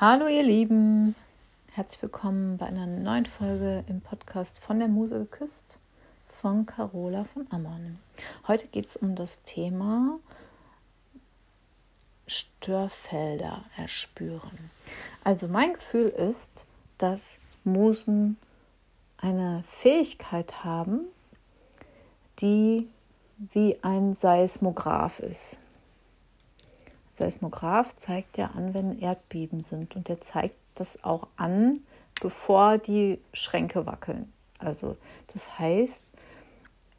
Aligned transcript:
Hallo 0.00 0.28
ihr 0.28 0.42
Lieben, 0.42 1.14
herzlich 1.74 2.00
willkommen 2.00 2.56
bei 2.56 2.64
einer 2.64 2.86
neuen 2.86 3.26
Folge 3.26 3.84
im 3.86 4.00
Podcast 4.00 4.58
von 4.58 4.78
der 4.78 4.88
Muse 4.88 5.18
geküsst 5.18 5.78
von 6.26 6.64
Carola 6.64 7.24
von 7.24 7.46
Ammon. 7.50 7.98
Heute 8.48 8.68
geht 8.68 8.86
es 8.86 8.96
um 8.96 9.14
das 9.14 9.42
Thema 9.42 10.18
Störfelder 12.26 13.66
erspüren. 13.76 14.70
Also 15.22 15.48
mein 15.48 15.74
Gefühl 15.74 16.08
ist, 16.08 16.64
dass 16.96 17.38
Musen 17.64 18.38
eine 19.18 19.62
Fähigkeit 19.64 20.64
haben, 20.64 21.00
die 22.38 22.88
wie 23.52 23.76
ein 23.82 24.14
Seismograph 24.14 25.20
ist. 25.20 25.58
Seismograph 27.20 27.94
zeigt 27.96 28.38
ja 28.38 28.46
an, 28.54 28.72
wenn 28.72 28.98
Erdbeben 28.98 29.60
sind 29.62 29.94
und 29.94 30.08
der 30.08 30.22
zeigt 30.22 30.56
das 30.74 31.04
auch 31.04 31.28
an, 31.36 31.80
bevor 32.22 32.78
die 32.78 33.20
Schränke 33.34 33.84
wackeln. 33.84 34.32
Also 34.58 34.96
das 35.26 35.58
heißt, 35.58 36.02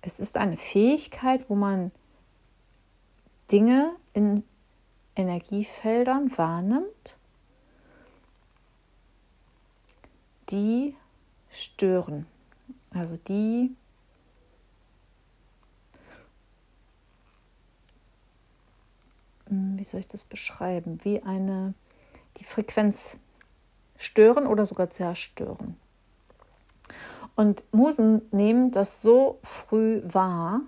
es 0.00 0.18
ist 0.18 0.38
eine 0.38 0.56
Fähigkeit, 0.56 1.50
wo 1.50 1.54
man 1.54 1.92
Dinge 3.52 3.94
in 4.14 4.42
Energiefeldern 5.16 6.36
wahrnimmt, 6.38 7.18
die 10.48 10.94
stören. 11.50 12.26
Also 12.88 13.18
die 13.28 13.76
wie 19.78 19.84
soll 19.84 20.00
ich 20.00 20.06
das 20.06 20.24
beschreiben, 20.24 21.00
wie 21.02 21.22
eine, 21.22 21.74
die 22.38 22.44
Frequenz 22.44 23.18
stören 23.96 24.46
oder 24.46 24.66
sogar 24.66 24.90
zerstören. 24.90 25.76
Und 27.34 27.64
Musen 27.72 28.22
nehmen 28.32 28.70
das 28.70 29.02
so 29.02 29.38
früh 29.42 30.00
wahr, 30.04 30.60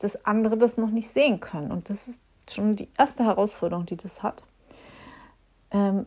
dass 0.00 0.24
andere 0.24 0.58
das 0.58 0.76
noch 0.76 0.90
nicht 0.90 1.08
sehen 1.08 1.40
können. 1.40 1.70
Und 1.70 1.88
das 1.88 2.08
ist 2.08 2.20
schon 2.50 2.74
die 2.74 2.88
erste 2.98 3.24
Herausforderung, 3.24 3.86
die 3.86 3.96
das 3.96 4.22
hat, 4.22 4.42
ähm, 5.70 6.06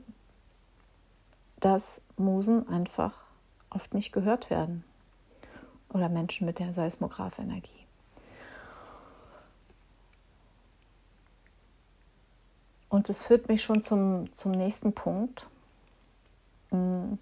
dass 1.62 2.02
Musen 2.18 2.68
einfach 2.68 3.14
oft 3.70 3.94
nicht 3.94 4.12
gehört 4.12 4.50
werden. 4.50 4.84
Oder 5.90 6.10
Menschen 6.10 6.46
mit 6.46 6.60
der 6.60 6.74
Seismographenergie. 6.74 7.85
Und 12.96 13.10
das 13.10 13.22
führt 13.22 13.50
mich 13.50 13.62
schon 13.62 13.82
zum, 13.82 14.32
zum 14.32 14.54
nächsten 14.54 14.94
Punkt. 14.94 15.48
Mm. 16.72 17.16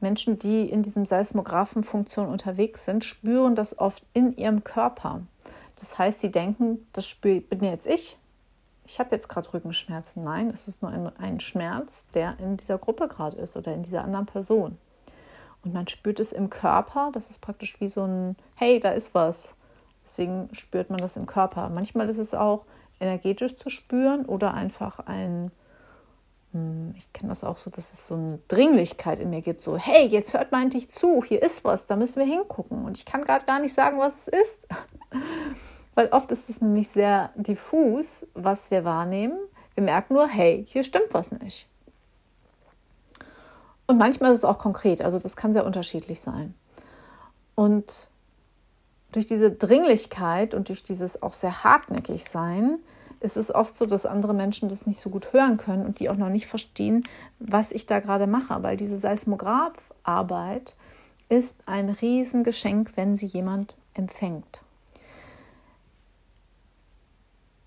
Menschen, 0.00 0.38
die 0.38 0.70
in 0.70 0.84
diesem 0.84 1.04
Seismographenfunktion 1.04 2.28
unterwegs 2.28 2.84
sind, 2.84 3.04
spüren 3.04 3.56
das 3.56 3.76
oft 3.80 4.04
in 4.12 4.36
ihrem 4.36 4.62
Körper. 4.62 5.22
Das 5.74 5.98
heißt, 5.98 6.20
sie 6.20 6.30
denken, 6.30 6.86
das 6.92 7.08
spür, 7.08 7.40
bin 7.40 7.64
jetzt 7.64 7.88
ich. 7.88 8.16
Ich 8.86 9.00
habe 9.00 9.16
jetzt 9.16 9.26
gerade 9.26 9.52
Rückenschmerzen. 9.52 10.22
Nein, 10.22 10.48
es 10.50 10.68
ist 10.68 10.80
nur 10.80 10.92
ein, 10.92 11.10
ein 11.16 11.40
Schmerz, 11.40 12.06
der 12.14 12.38
in 12.38 12.56
dieser 12.56 12.78
Gruppe 12.78 13.08
gerade 13.08 13.36
ist 13.36 13.56
oder 13.56 13.74
in 13.74 13.82
dieser 13.82 14.04
anderen 14.04 14.26
Person. 14.26 14.78
Und 15.64 15.74
man 15.74 15.88
spürt 15.88 16.20
es 16.20 16.30
im 16.30 16.50
Körper. 16.50 17.10
Das 17.12 17.30
ist 17.30 17.40
praktisch 17.40 17.80
wie 17.80 17.88
so 17.88 18.04
ein, 18.04 18.36
hey, 18.54 18.78
da 18.78 18.92
ist 18.92 19.12
was. 19.12 19.56
Deswegen 20.04 20.48
spürt 20.52 20.88
man 20.88 21.00
das 21.00 21.16
im 21.16 21.26
Körper. 21.26 21.68
Manchmal 21.68 22.08
ist 22.08 22.18
es 22.18 22.32
auch, 22.32 22.64
energetisch 23.00 23.56
zu 23.56 23.70
spüren 23.70 24.24
oder 24.24 24.54
einfach 24.54 25.00
ein, 25.00 25.50
hm, 26.52 26.94
ich 26.96 27.12
kenne 27.12 27.28
das 27.28 27.44
auch 27.44 27.58
so, 27.58 27.70
dass 27.70 27.92
es 27.92 28.06
so 28.06 28.14
eine 28.14 28.38
Dringlichkeit 28.48 29.20
in 29.20 29.30
mir 29.30 29.40
gibt, 29.40 29.62
so, 29.62 29.76
hey, 29.76 30.06
jetzt 30.06 30.34
hört 30.34 30.52
meint 30.52 30.74
dich 30.74 30.90
zu, 30.90 31.22
hier 31.22 31.42
ist 31.42 31.64
was, 31.64 31.86
da 31.86 31.96
müssen 31.96 32.20
wir 32.20 32.26
hingucken. 32.26 32.84
Und 32.84 32.98
ich 32.98 33.06
kann 33.06 33.24
gerade 33.24 33.44
gar 33.44 33.60
nicht 33.60 33.74
sagen, 33.74 33.98
was 33.98 34.26
es 34.26 34.28
ist. 34.28 34.68
Weil 35.94 36.08
oft 36.08 36.30
ist 36.30 36.48
es 36.48 36.60
nämlich 36.60 36.88
sehr 36.88 37.30
diffus, 37.34 38.26
was 38.34 38.70
wir 38.70 38.84
wahrnehmen. 38.84 39.36
Wir 39.74 39.82
merken 39.82 40.14
nur, 40.14 40.28
hey, 40.28 40.64
hier 40.66 40.84
stimmt 40.84 41.08
was 41.12 41.32
nicht. 41.32 41.66
Und 43.88 43.98
manchmal 43.98 44.32
ist 44.32 44.38
es 44.38 44.44
auch 44.44 44.58
konkret, 44.58 45.02
also 45.02 45.18
das 45.18 45.34
kann 45.34 45.54
sehr 45.54 45.64
unterschiedlich 45.64 46.20
sein. 46.20 46.54
Und 47.54 48.08
durch 49.12 49.26
diese 49.26 49.50
Dringlichkeit 49.50 50.54
und 50.54 50.68
durch 50.68 50.82
dieses 50.82 51.22
auch 51.22 51.32
sehr 51.32 51.64
hartnäckig 51.64 52.24
sein, 52.24 52.78
ist 53.20 53.36
es 53.36 53.52
oft 53.52 53.76
so, 53.76 53.86
dass 53.86 54.06
andere 54.06 54.34
Menschen 54.34 54.68
das 54.68 54.86
nicht 54.86 55.00
so 55.00 55.10
gut 55.10 55.32
hören 55.32 55.56
können 55.56 55.84
und 55.84 55.98
die 55.98 56.08
auch 56.08 56.16
noch 56.16 56.28
nicht 56.28 56.46
verstehen, 56.46 57.04
was 57.38 57.72
ich 57.72 57.86
da 57.86 58.00
gerade 58.00 58.26
mache. 58.26 58.62
Weil 58.62 58.76
diese 58.76 58.98
Seismograph-Arbeit 58.98 60.76
ist 61.28 61.56
ein 61.66 61.90
Riesengeschenk, 61.90 62.92
wenn 62.96 63.16
sie 63.16 63.26
jemand 63.26 63.76
empfängt. 63.94 64.62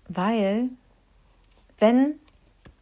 Weil, 0.08 0.70
wenn 1.78 2.14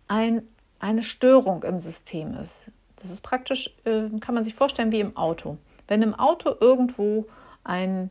ein, 0.08 0.42
eine 0.78 1.02
Störung 1.02 1.62
im 1.64 1.78
System 1.78 2.34
ist, 2.34 2.70
das 2.96 3.10
ist 3.10 3.22
praktisch, 3.22 3.76
äh, 3.84 4.08
kann 4.20 4.34
man 4.34 4.44
sich 4.44 4.54
vorstellen 4.54 4.92
wie 4.92 5.00
im 5.00 5.16
Auto. 5.16 5.58
Wenn 5.88 6.02
im 6.02 6.14
Auto 6.14 6.54
irgendwo 6.60 7.26
ein 7.64 8.10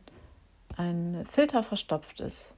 ein 0.80 1.24
Filter 1.30 1.62
verstopft 1.62 2.20
ist, 2.20 2.54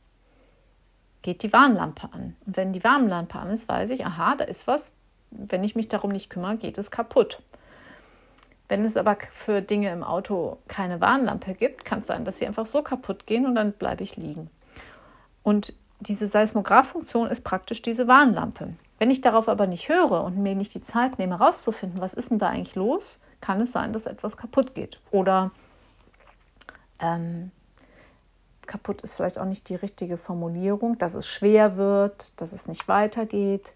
geht 1.23 1.43
die 1.43 1.53
Warnlampe 1.53 2.09
an. 2.13 2.37
Und 2.47 2.57
wenn 2.57 2.73
die 2.73 2.85
Warnlampe 2.85 3.39
an 3.39 3.51
ist, 3.51 3.69
weiß 3.69 3.91
ich, 3.91 4.05
aha, 4.05 4.37
da 4.37 4.45
ist 4.45 4.67
was. 4.67 4.95
Wenn 5.31 5.65
ich 5.65 5.75
mich 5.75 5.89
darum 5.89 6.11
nicht 6.11 6.31
kümmere, 6.31 6.57
geht 6.57 6.79
es 6.79 6.91
kaputt. 6.91 7.43
Wenn 8.69 8.85
es 8.85 8.97
aber 8.97 9.17
für 9.31 9.63
Dinge 9.63 9.91
im 9.93 10.03
Auto 10.03 10.59
keine 10.69 11.01
Warnlampe 11.01 11.55
gibt, 11.55 11.85
kann 11.85 12.01
es 12.01 12.07
sein, 12.07 12.25
dass 12.25 12.39
sie 12.39 12.47
einfach 12.47 12.67
so 12.67 12.83
kaputt 12.83 13.27
gehen 13.27 13.47
und 13.47 13.55
dann 13.55 13.73
bleibe 13.73 14.03
ich 14.03 14.17
liegen. 14.17 14.51
Und 15.43 15.75
diese 16.01 16.27
Seismographfunktion 16.27 17.29
ist 17.29 17.43
praktisch 17.43 17.83
diese 17.83 18.09
Warnlampe. 18.09 18.75
Wenn 18.99 19.11
ich 19.11 19.21
darauf 19.21 19.49
aber 19.49 19.67
nicht 19.67 19.89
höre 19.89 20.25
und 20.25 20.39
mir 20.39 20.55
nicht 20.55 20.75
die 20.75 20.81
Zeit 20.81 21.19
nehme, 21.19 21.39
herauszufinden, 21.39 22.01
was 22.01 22.15
ist 22.15 22.31
denn 22.31 22.39
da 22.39 22.49
eigentlich 22.49 22.75
los, 22.75 23.21
kann 23.41 23.61
es 23.61 23.73
sein, 23.73 23.93
dass 23.93 24.07
etwas 24.07 24.37
kaputt 24.37 24.75
geht. 24.75 25.01
Oder 25.11 25.51
ähm, 27.01 27.51
kaputt 28.67 29.03
ist 29.03 29.15
vielleicht 29.15 29.39
auch 29.39 29.45
nicht 29.45 29.69
die 29.69 29.75
richtige 29.75 30.17
Formulierung, 30.17 30.99
dass 30.99 31.15
es 31.15 31.27
schwer 31.27 31.77
wird, 31.77 32.41
dass 32.41 32.53
es 32.53 32.69
nicht 32.69 32.89
weitergeht, 32.89 33.75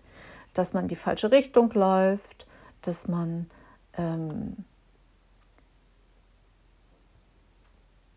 dass 0.54 0.72
man 0.72 0.88
die 0.88 0.96
falsche 0.96 1.30
Richtung 1.30 1.70
läuft, 1.72 2.46
dass 2.82 3.08
man 3.08 3.50
ähm, 3.94 4.64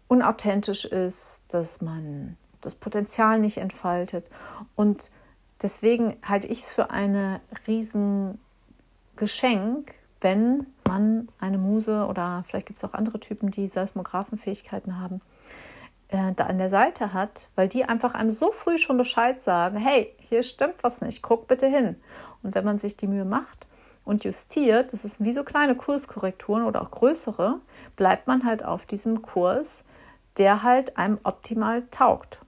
unauthentisch 0.07 0.85
ist, 0.85 1.43
dass 1.49 1.81
man 1.81 2.37
das 2.61 2.75
Potenzial 2.75 3.39
nicht 3.39 3.57
entfaltet. 3.57 4.29
Und 4.75 5.11
deswegen 5.61 6.15
halte 6.23 6.47
ich 6.47 6.61
es 6.61 6.71
für 6.71 6.91
ein 6.91 7.39
Riesengeschenk, 7.67 9.93
wenn 10.21 10.67
man 10.85 11.29
eine 11.39 11.57
Muse 11.57 12.05
oder 12.05 12.43
vielleicht 12.45 12.65
gibt 12.65 12.79
es 12.79 12.89
auch 12.89 12.93
andere 12.93 13.19
Typen, 13.19 13.51
die 13.51 13.67
Seismographenfähigkeiten 13.67 14.99
haben, 14.99 15.21
äh, 16.09 16.33
da 16.35 16.45
an 16.45 16.57
der 16.57 16.69
Seite 16.69 17.13
hat, 17.13 17.49
weil 17.55 17.67
die 17.67 17.85
einfach 17.85 18.13
einem 18.13 18.29
so 18.29 18.51
früh 18.51 18.77
schon 18.77 18.97
Bescheid 18.97 19.41
sagen, 19.41 19.77
hey, 19.77 20.13
hier 20.19 20.43
stimmt 20.43 20.83
was 20.83 21.01
nicht, 21.01 21.21
guck 21.21 21.47
bitte 21.47 21.67
hin. 21.67 21.95
Und 22.43 22.55
wenn 22.55 22.65
man 22.65 22.79
sich 22.79 22.97
die 22.97 23.07
Mühe 23.07 23.25
macht 23.25 23.67
und 24.05 24.23
justiert, 24.23 24.93
das 24.93 25.05
ist 25.05 25.23
wie 25.23 25.31
so 25.31 25.43
kleine 25.43 25.75
Kurskorrekturen 25.75 26.65
oder 26.65 26.81
auch 26.81 26.91
größere, 26.91 27.59
bleibt 27.95 28.27
man 28.27 28.43
halt 28.43 28.65
auf 28.65 28.85
diesem 28.85 29.21
Kurs, 29.21 29.85
der 30.37 30.63
halt 30.63 30.97
einem 30.97 31.19
optimal 31.23 31.83
taugt. 31.91 32.39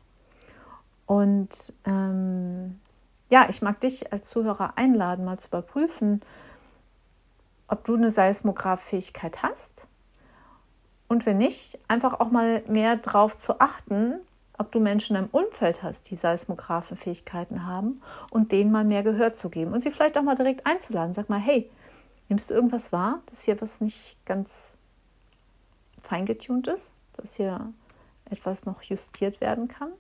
Und 1.06 1.74
ähm, 1.86 2.80
ja, 3.30 3.48
ich 3.50 3.62
mag 3.62 3.80
dich 3.82 4.12
als 4.12 4.30
Zuhörer 4.30 4.78
einladen, 4.78 5.26
mal 5.26 5.38
zu 5.38 5.50
überprüfen, 5.50 6.22
ob 7.68 7.84
du 7.84 7.96
eine 7.96 8.12
Seismograph-Fähigkeit 8.12 9.44
hast 9.44 9.88
und 11.12 11.26
wenn 11.26 11.40
nicht, 11.40 11.78
einfach 11.90 12.22
auch 12.22 12.32
mal 12.32 12.64
mehr 12.68 12.96
darauf 12.96 13.36
zu 13.36 13.60
achten, 13.60 14.22
ob 14.58 14.72
du 14.72 14.80
Menschen 14.80 15.18
im 15.18 15.28
Umfeld 15.34 15.84
hast, 15.84 16.10
die 16.10 16.16
Seismographenfähigkeiten 16.16 17.66
haben 17.66 18.02
und 18.30 18.54
denen 18.54 18.72
mal 18.72 18.86
mehr 18.86 19.04
Gehör 19.04 19.34
zu 19.34 19.50
geben 19.50 19.74
und 19.74 19.82
sie 19.82 19.92
vielleicht 19.92 20.18
auch 20.18 20.22
mal 20.22 20.36
direkt 20.36 20.66
einzuladen. 20.66 21.14
Sag 21.14 21.28
mal, 21.28 21.38
hey, 21.42 21.70
nimmst 22.30 22.50
du 22.50 22.54
irgendwas 22.54 22.94
wahr, 22.94 23.20
dass 23.26 23.44
hier 23.44 23.60
was 23.60 23.82
nicht 23.82 24.26
ganz 24.26 24.78
feingetunt 26.02 26.68
ist, 26.68 26.96
dass 27.18 27.36
hier 27.36 27.74
etwas 28.30 28.66
noch 28.66 28.82
justiert 28.82 29.42
werden 29.42 29.68
kann? 29.68 29.92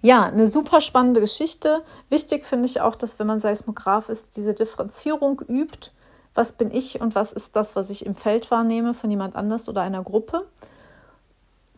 Ja, 0.00 0.24
eine 0.24 0.46
super 0.46 0.80
spannende 0.80 1.20
Geschichte. 1.20 1.84
Wichtig 2.08 2.46
finde 2.46 2.64
ich 2.64 2.80
auch, 2.80 2.94
dass 2.94 3.18
wenn 3.18 3.26
man 3.26 3.40
Seismograph 3.40 4.08
ist, 4.08 4.38
diese 4.38 4.54
Differenzierung 4.54 5.42
übt 5.42 5.90
was 6.34 6.52
bin 6.52 6.70
ich 6.70 7.00
und 7.00 7.14
was 7.14 7.32
ist 7.32 7.56
das, 7.56 7.76
was 7.76 7.90
ich 7.90 8.06
im 8.06 8.14
Feld 8.14 8.50
wahrnehme 8.50 8.94
von 8.94 9.10
jemand 9.10 9.36
anders 9.36 9.68
oder 9.68 9.82
einer 9.82 10.02
Gruppe. 10.02 10.46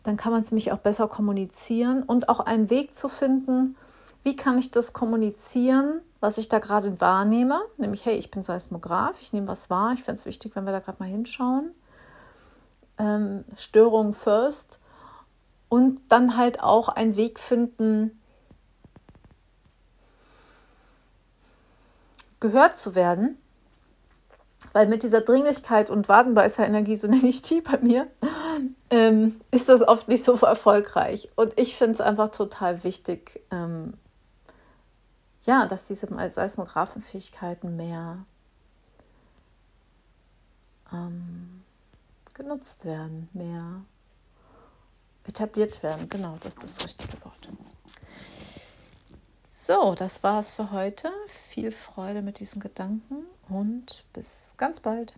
Dann 0.03 0.17
kann 0.17 0.31
man 0.31 0.41
es 0.41 0.51
nämlich 0.51 0.71
auch 0.71 0.77
besser 0.77 1.07
kommunizieren 1.07 2.03
und 2.03 2.29
auch 2.29 2.39
einen 2.39 2.69
Weg 2.69 2.93
zu 2.93 3.09
finden, 3.09 3.75
wie 4.23 4.35
kann 4.35 4.57
ich 4.57 4.71
das 4.71 4.93
kommunizieren, 4.93 6.01
was 6.19 6.39
ich 6.39 6.49
da 6.49 6.57
gerade 6.57 6.99
wahrnehme, 6.99 7.61
nämlich, 7.77 8.05
hey, 8.05 8.15
ich 8.15 8.31
bin 8.31 8.41
Seismograph, 8.41 9.21
ich 9.21 9.33
nehme 9.33 9.47
was 9.47 9.69
wahr, 9.69 9.93
ich 9.93 10.03
finde 10.03 10.19
es 10.19 10.25
wichtig, 10.25 10.55
wenn 10.55 10.65
wir 10.65 10.71
da 10.71 10.79
gerade 10.79 10.97
mal 10.99 11.09
hinschauen. 11.09 11.71
Ähm, 12.97 13.43
Störung 13.55 14.13
first. 14.13 14.79
Und 15.69 16.01
dann 16.09 16.37
halt 16.37 16.63
auch 16.63 16.89
einen 16.89 17.15
Weg 17.15 17.39
finden, 17.39 18.19
gehört 22.39 22.75
zu 22.75 22.95
werden. 22.95 23.37
Weil 24.73 24.87
mit 24.87 25.03
dieser 25.03 25.21
Dringlichkeit 25.21 25.89
und 25.89 26.09
Wadenbeißer-Energie, 26.09 26.95
so 26.95 27.07
nenne 27.07 27.27
ich 27.27 27.41
die 27.41 27.61
bei 27.61 27.77
mir, 27.79 28.07
ähm, 28.89 29.39
ist 29.51 29.69
das 29.69 29.81
oft 29.87 30.07
nicht 30.07 30.23
so 30.23 30.35
erfolgreich. 30.35 31.29
Und 31.35 31.57
ich 31.57 31.75
finde 31.75 31.93
es 31.93 32.01
einfach 32.01 32.29
total 32.29 32.83
wichtig, 32.83 33.41
ähm, 33.51 33.93
ja, 35.43 35.65
dass 35.65 35.87
diese 35.87 36.07
Seismographenfähigkeiten 36.29 37.75
mehr 37.75 38.25
ähm, 40.91 41.63
genutzt 42.33 42.85
werden, 42.85 43.29
mehr 43.33 43.81
etabliert 45.27 45.83
werden. 45.83 46.09
Genau, 46.09 46.37
das 46.41 46.55
ist 46.55 46.63
das 46.63 46.85
richtige 46.85 47.13
Wort. 47.23 47.47
So, 49.49 49.95
das 49.95 50.21
war 50.21 50.39
es 50.39 50.51
für 50.51 50.71
heute. 50.71 51.11
Viel 51.27 51.71
Freude 51.71 52.21
mit 52.21 52.39
diesen 52.39 52.61
Gedanken 52.61 53.25
und 53.49 54.05
bis 54.13 54.55
ganz 54.57 54.79
bald. 54.79 55.15